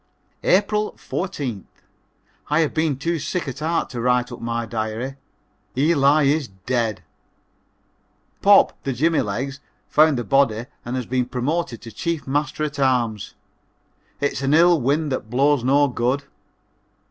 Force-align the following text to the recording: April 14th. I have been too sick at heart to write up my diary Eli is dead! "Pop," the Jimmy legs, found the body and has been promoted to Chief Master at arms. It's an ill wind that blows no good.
April 0.43 0.93
14th. 0.97 1.67
I 2.49 2.61
have 2.61 2.73
been 2.73 2.97
too 2.97 3.19
sick 3.19 3.47
at 3.47 3.59
heart 3.59 3.91
to 3.91 4.01
write 4.01 4.31
up 4.31 4.41
my 4.41 4.65
diary 4.65 5.17
Eli 5.77 6.23
is 6.23 6.47
dead! 6.47 7.03
"Pop," 8.41 8.81
the 8.81 8.93
Jimmy 8.93 9.21
legs, 9.21 9.59
found 9.87 10.17
the 10.17 10.23
body 10.23 10.65
and 10.83 10.95
has 10.95 11.05
been 11.05 11.27
promoted 11.27 11.83
to 11.83 11.91
Chief 11.91 12.25
Master 12.25 12.63
at 12.63 12.79
arms. 12.79 13.35
It's 14.19 14.41
an 14.41 14.55
ill 14.55 14.81
wind 14.81 15.11
that 15.11 15.29
blows 15.29 15.63
no 15.63 15.87
good. 15.87 16.23